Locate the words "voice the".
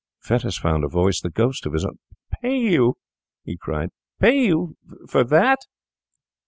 0.87-1.29